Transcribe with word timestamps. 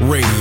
Radio, 0.00 0.37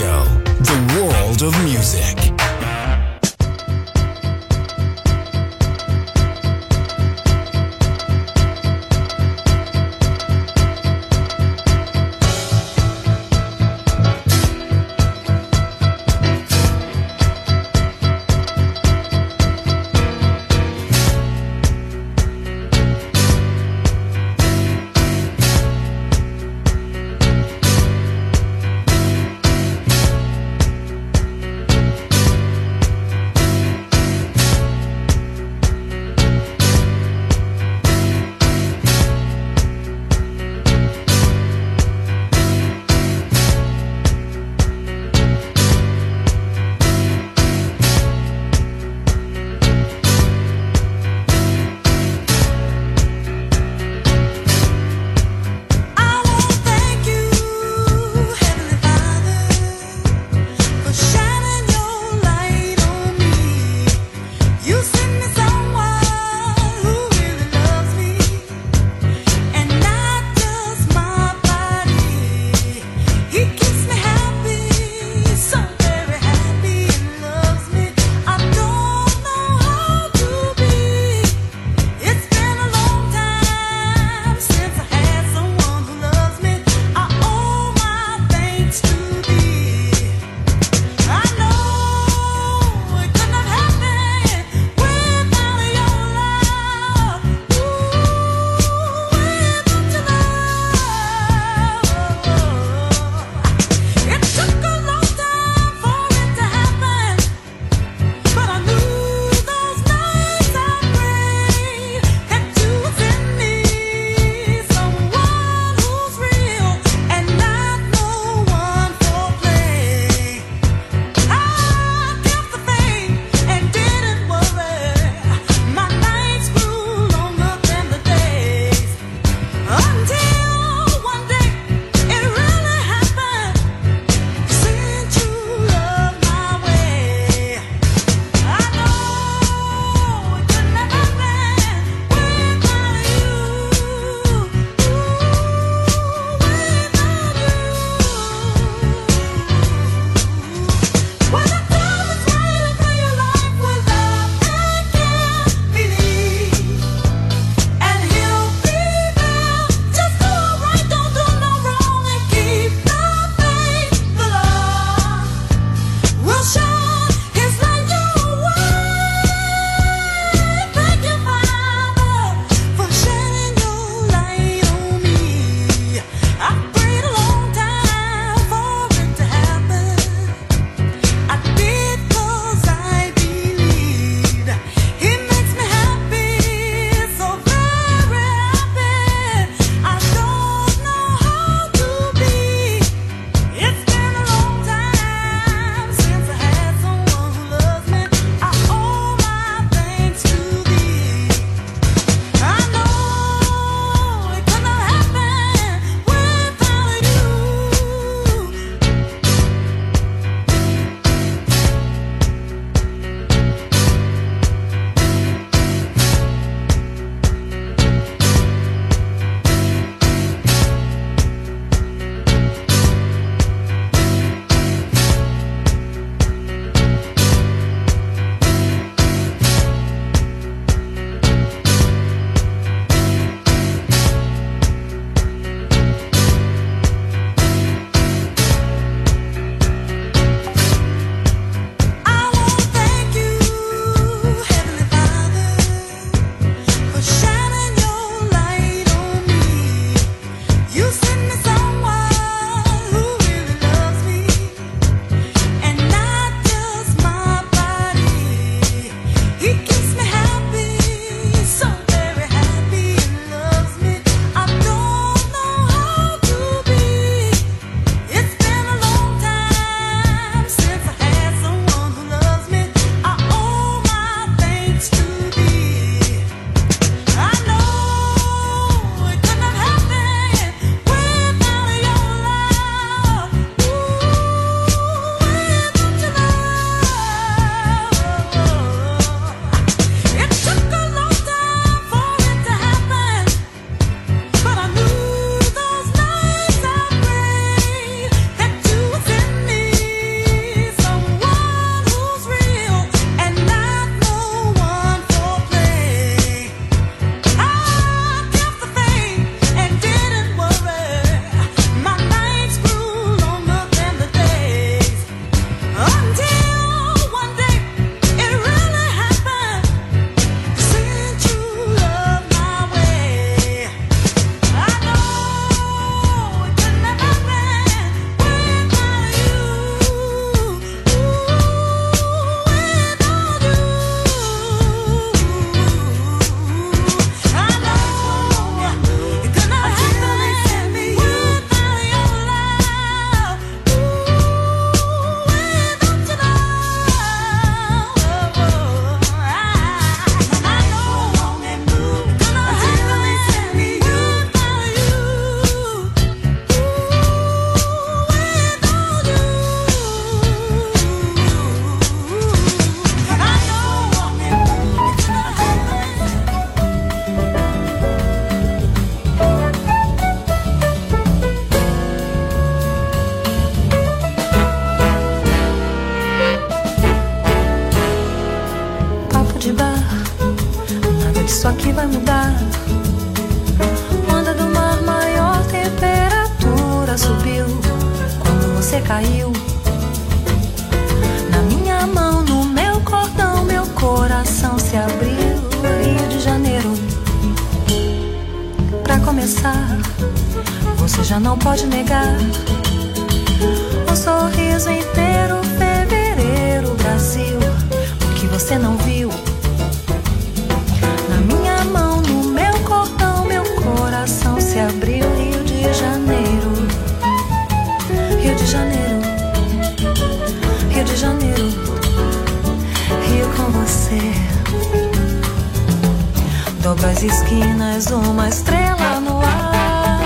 esquinas, 427.78 427.92
uma 427.92 428.28
estrela 428.28 429.00
no 429.00 429.19
ar. 429.19 430.00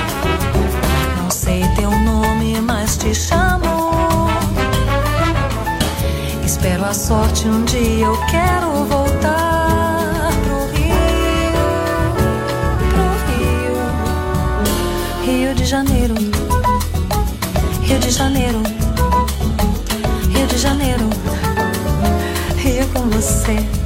Não 1.18 1.32
sei 1.32 1.64
teu 1.76 1.90
nome, 1.92 2.60
mas 2.62 2.98
te 2.98 3.14
chamo. 3.16 4.30
Espero 6.46 6.86
a 6.86 6.94
sorte 6.94 7.48
um 7.48 7.64
dia, 7.66 8.06
eu 8.06 8.18
quero 8.28 8.86
voltar 8.86 10.32
pro 10.44 10.66
Rio, 10.78 11.62
pro 12.92 13.04
Rio, 13.32 13.78
Rio 15.24 15.56
de 15.56 15.66
Janeiro, 15.66 16.16
Rio 17.82 18.00
de 18.00 18.12
Janeiro, 18.12 18.62
Rio 20.30 20.48
de 20.48 20.58
Janeiro, 20.58 21.10
Rio 22.58 22.88
com 22.94 23.10
você. 23.10 23.81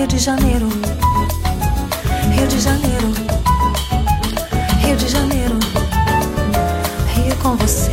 Rio, 0.00 0.08
de 0.08 0.18
Janeiro. 0.18 0.66
Rio 2.32 2.46
de 2.48 2.58
Janeiro, 2.58 3.12
Rio 4.82 4.96
de 4.96 5.08
Janeiro, 5.08 5.58
Rio 7.14 7.36
com 7.42 7.54
você. 7.56 7.90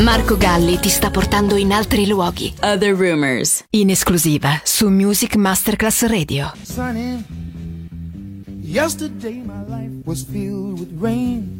Marco 0.00 0.36
Galli 0.36 0.80
ti 0.80 0.88
sta 0.88 1.12
portando 1.12 1.54
in 1.54 1.70
altri 1.70 2.08
luoghi. 2.08 2.52
Other 2.60 2.96
Rumors. 2.96 3.62
In 3.70 3.90
esclusiva 3.90 4.60
su 4.64 4.88
Music 4.88 5.36
Masterclass 5.36 6.02
Radio. 6.08 6.52
sunny. 6.64 7.22
Yesterday 8.64 9.44
my 9.44 9.64
life 9.68 9.92
was 10.04 10.24
filled 10.24 10.80
with 10.80 10.90
rain. 11.00 11.59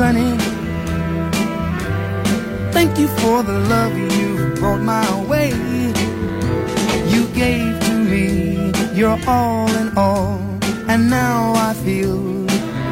Sunny. 0.00 0.34
Thank 2.72 2.98
you 2.98 3.06
for 3.20 3.42
the 3.42 3.58
love 3.74 3.94
you 4.16 4.54
brought 4.54 4.80
my 4.80 5.06
way. 5.28 5.50
You 7.12 7.26
gave 7.34 7.78
to 7.86 7.94
me 8.12 8.72
your 8.94 9.18
all 9.26 9.68
in 9.82 9.88
all. 9.98 10.40
And 10.88 11.10
now 11.10 11.52
I 11.54 11.74
feel 11.84 12.46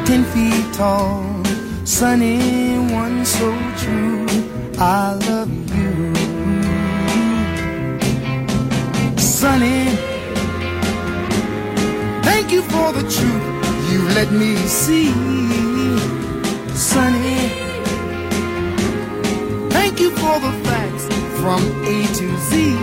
ten 0.05 0.23
feet 0.33 0.71
tall. 0.75 1.25
Sunny 1.83 2.77
one 2.93 3.25
so 3.25 3.49
true. 3.81 4.27
I 4.77 5.13
love 5.29 5.51
you. 5.77 6.13
Sunny. 9.17 9.85
Thank 12.29 12.51
you 12.51 12.61
for 12.61 12.93
the 12.93 13.05
truth 13.15 13.45
you 13.91 13.99
let 14.09 14.31
me 14.31 14.55
see. 14.67 15.48
Sunny. 16.79 17.35
Thank 19.69 19.99
you 19.99 20.11
for 20.11 20.39
the 20.39 20.53
facts 20.63 21.05
from 21.41 21.61
A 21.83 22.07
to 22.19 22.37
Z. 22.47 22.73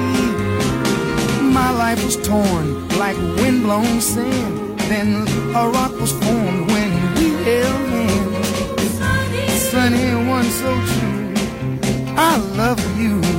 My 1.41 1.71
life 1.71 2.05
was 2.05 2.17
torn 2.19 2.89
like 2.99 3.17
windblown 3.39 4.03
sand. 4.03 4.79
Then 4.81 5.27
a 5.57 5.69
rock 5.71 5.99
was 5.99 6.13
formed 6.13 6.71
when 6.71 6.91
we 7.15 7.43
held 7.43 7.89
hands. 7.89 9.63
Sunny 9.71 10.29
one 10.29 10.45
so 10.45 10.73
true. 10.93 11.35
I 12.19 12.37
love 12.55 12.81
you. 13.01 13.36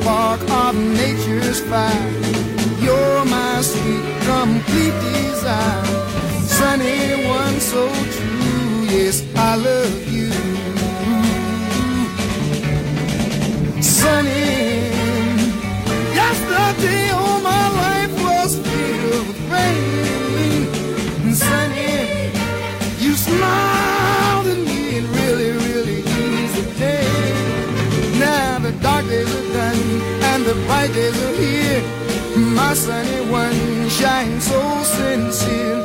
Spark 0.00 0.40
of 0.50 0.74
nature's 0.74 1.60
fire. 1.60 2.10
You're 2.80 3.24
my 3.24 3.60
sweet, 3.60 4.04
complete 4.32 4.96
desire. 5.02 5.84
Sunny 6.58 7.26
one 7.26 7.60
so 7.60 7.88
true, 8.14 8.84
yes, 8.96 9.24
I 9.36 9.56
love 9.56 10.02
you. 10.02 10.07
my 30.68 30.86
days 30.88 31.18
are 31.22 31.34
here. 31.34 31.82
My 32.36 32.74
sunny 32.74 33.20
one 33.30 33.88
shines 33.88 34.44
so 34.44 34.60
sincere, 34.84 35.84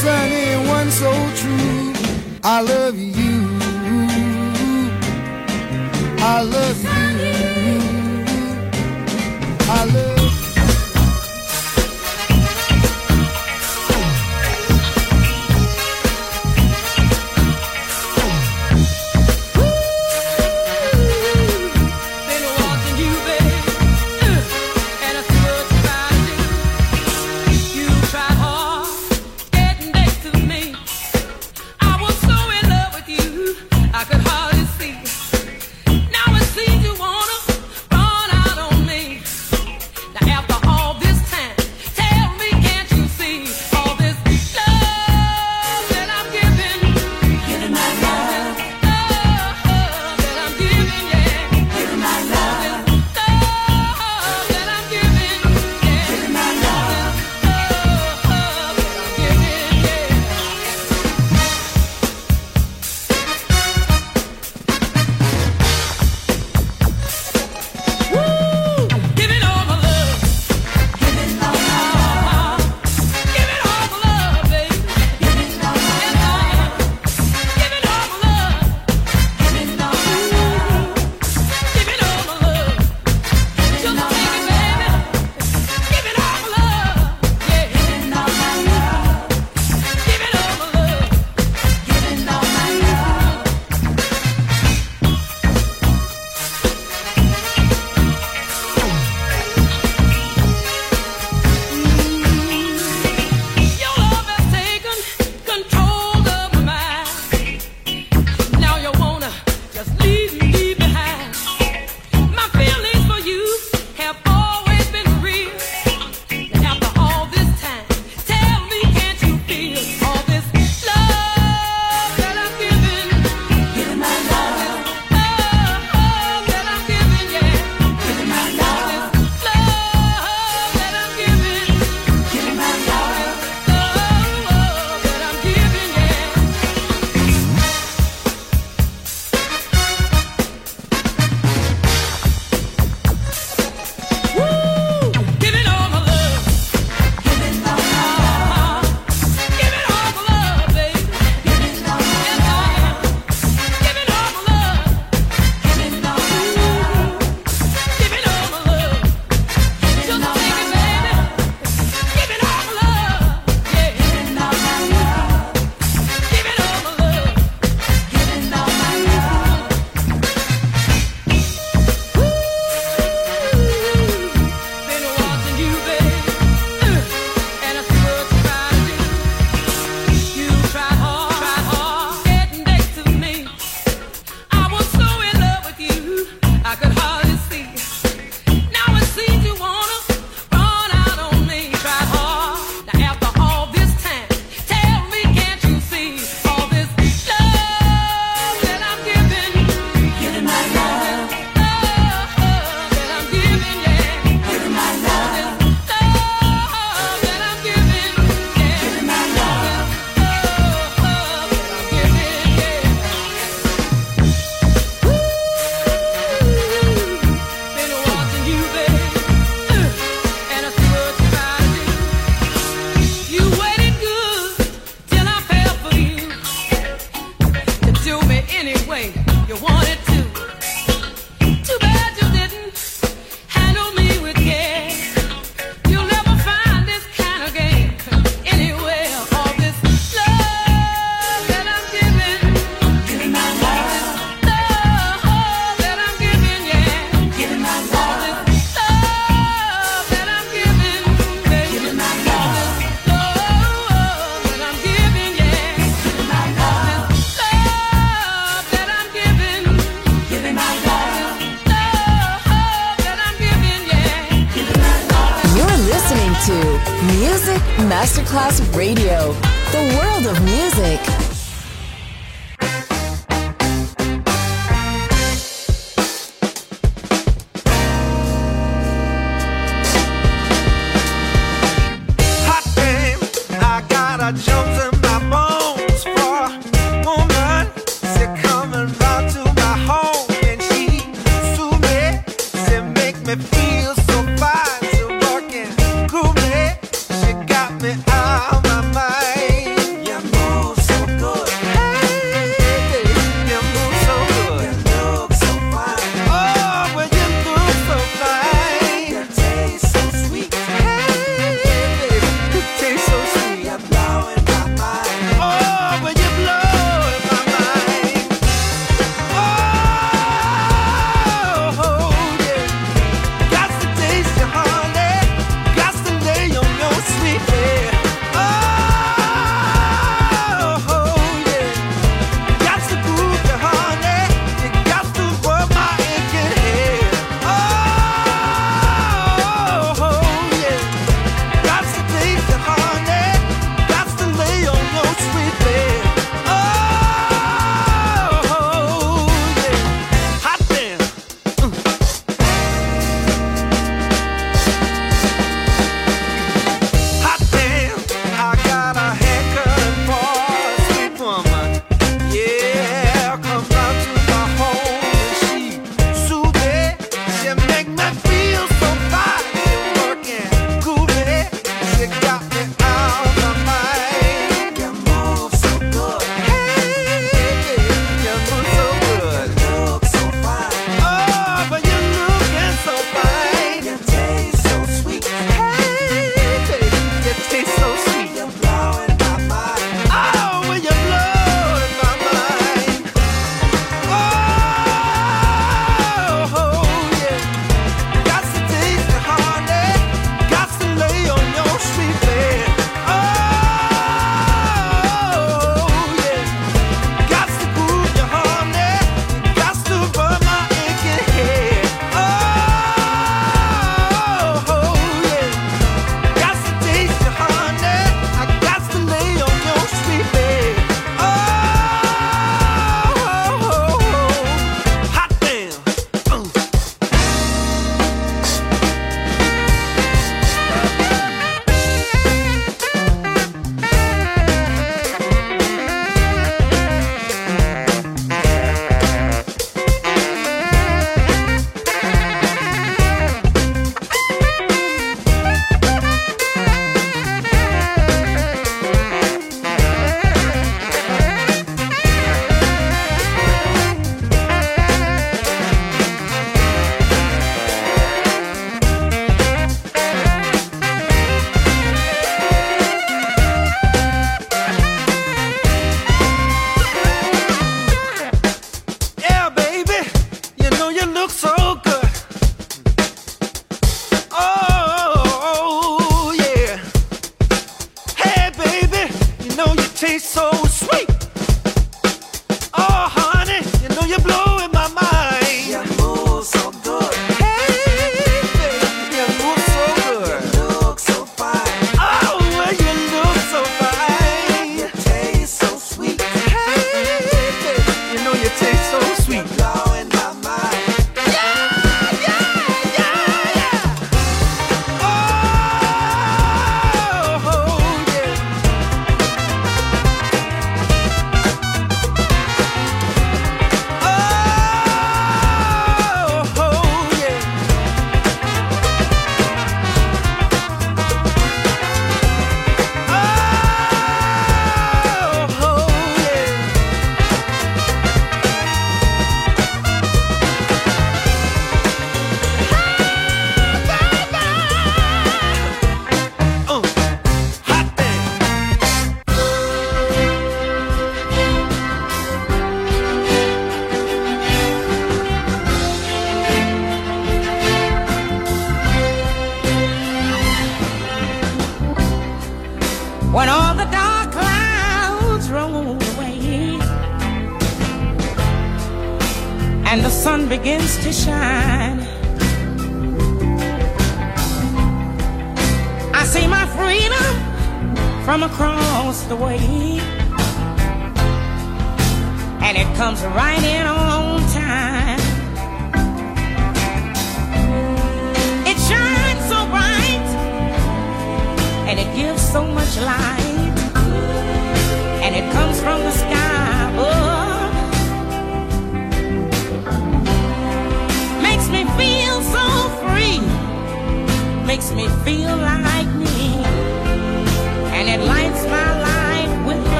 sunny 0.00 0.68
one 0.68 0.90
so 0.90 1.12
true. 1.40 1.92
I 2.42 2.60
love 2.60 2.96
you. 2.98 3.36
I 6.18 6.40
love 6.42 6.82
you. 6.84 7.05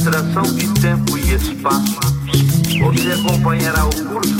Abstração 0.00 0.42
de 0.54 0.66
tempo 0.80 1.18
e 1.18 1.34
espaço, 1.34 2.00
você 2.80 3.12
acompanhará 3.12 3.84
o 3.84 3.90
curso 4.06 4.39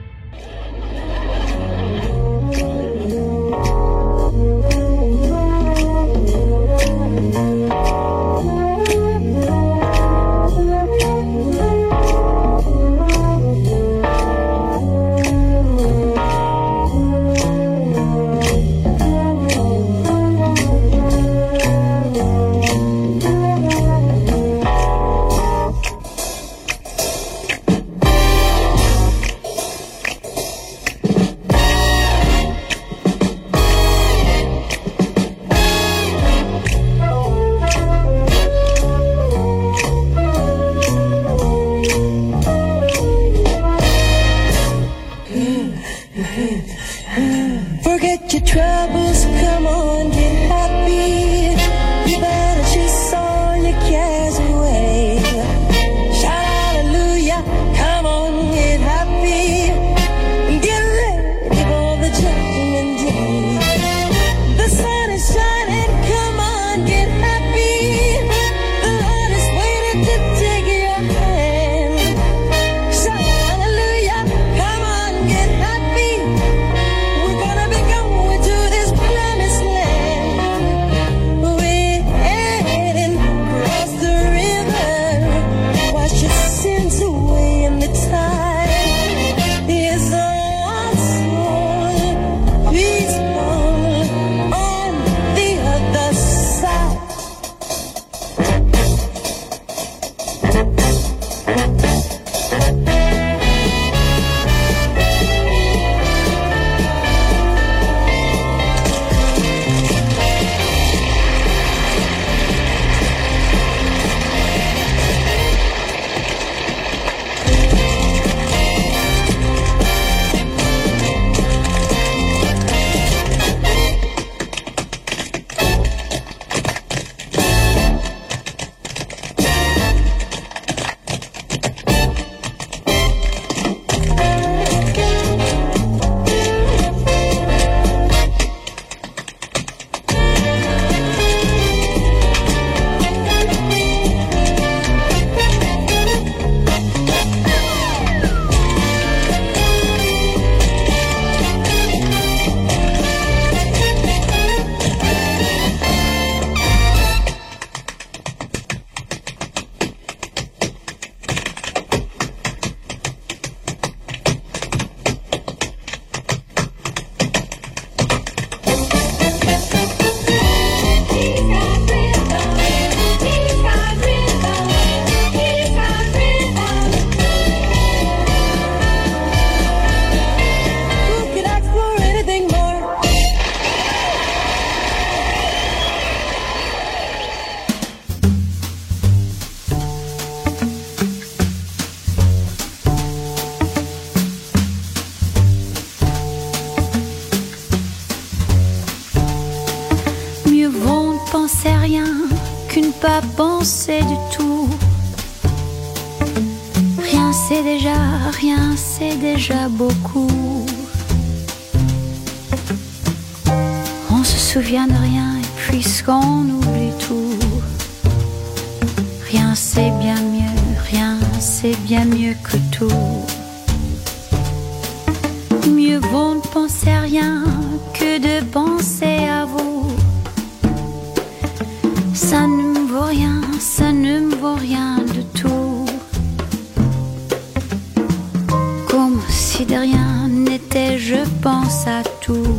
De 239.65 239.75
rien 239.75 240.27
n'était, 240.27 240.97
je 240.97 241.23
pense 241.41 241.85
à 241.85 242.03
tout. 242.21 242.57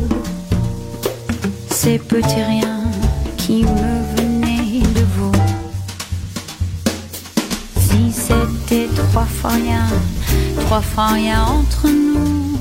Ces 1.69 1.97
petits 1.97 2.43
riens 2.43 2.83
qui 3.37 3.63
me 3.63 4.15
venaient 4.15 4.81
de 4.81 5.03
vous. 5.15 5.31
Si 7.77 8.11
c'était 8.11 8.87
trois 8.95 9.25
fois 9.25 9.51
rien, 9.51 9.87
trois 10.65 10.81
fois 10.81 11.07
rien 11.07 11.43
entre 11.43 11.87
nous. 11.87 12.57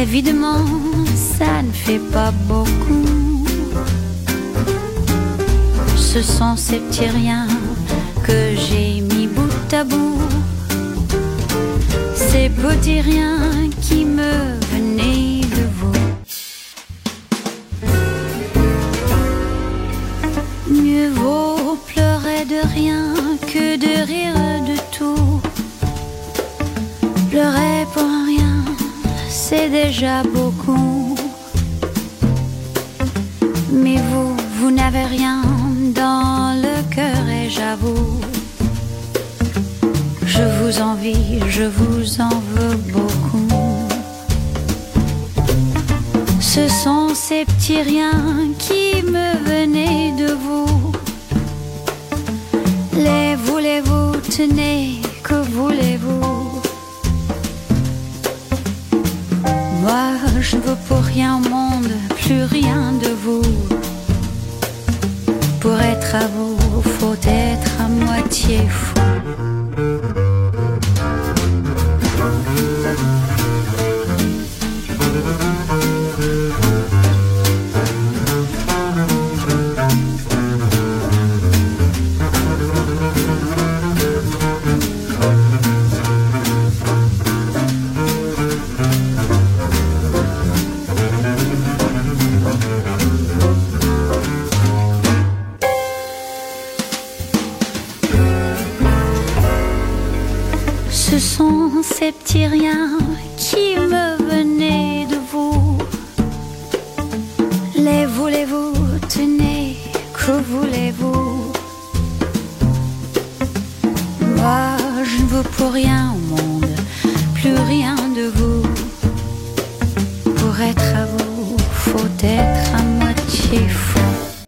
Évidemment, 0.00 0.64
ça 1.14 1.62
ne 1.62 1.72
fait 1.72 2.02
pas 2.12 2.32
beaucoup. 2.48 3.44
Ce 5.96 6.22
sont 6.22 6.56
ces 6.56 6.78
petits 6.78 7.06
riens 7.06 7.48
que 8.22 8.54
j'ai 8.56 9.00
mis 9.00 9.26
bout 9.26 9.74
à 9.74 9.84
bout 9.84 10.13
ces 12.34 12.48
petits 12.48 13.00
riens 13.00 13.70
qui 13.80 14.04
me 14.04 14.34
venaient 14.72 15.40
de 15.58 15.64
vous. 15.78 16.00
Mieux 20.68 21.10
vaut 21.10 21.78
pleurer 21.90 22.42
de 22.54 22.60
rien 22.78 23.02
que 23.52 23.76
de 23.84 23.94
rire 24.12 24.40
de 24.70 24.76
tout. 24.96 25.40
Pleurer 27.30 27.78
pour 27.94 28.10
rien, 28.32 28.54
c'est 29.28 29.68
déjà 29.68 30.24
beaucoup. 30.24 31.14
Mais 33.82 33.98
vous, 34.08 34.36
vous 34.58 34.72
n'avez 34.72 35.06
rien 35.18 35.40
dans 36.02 36.60
le 36.64 36.76
cœur 36.96 37.24
et 37.40 37.48
j'avoue 37.48 38.23
envie, 40.80 41.40
je 41.48 41.64
vous 41.64 42.20
en 42.20 42.40
veux 42.54 42.76
beaucoup. 42.92 43.86
Ce 46.40 46.68
sont 46.68 47.14
ces 47.14 47.44
petits 47.44 47.82
riens 47.82 48.48
qui 48.58 49.02
me 49.02 49.28
venaient 49.44 50.12
de 50.16 50.32
vous. 50.32 50.92
Les 52.94 53.36
voulez-vous, 53.36 54.16
tenez, 54.36 55.02
que 55.22 55.34
voulez-vous? 55.34 56.60
Moi, 59.82 60.06
je 60.40 60.56
ne 60.56 60.62
veux 60.62 60.76
pour 60.88 61.02
rien 61.02 61.36
au 61.36 61.48
monde, 61.48 61.92
plus 62.22 62.44
rien 62.44 62.92
de 63.02 63.10
vous. 63.24 63.42
Pour 65.60 65.78
être 65.78 66.14
à 66.14 66.26
vous, 66.34 66.56
faut 66.98 67.16
être 67.26 67.72
à 67.80 67.88
moitié 67.88 68.66
fou. 68.68 68.94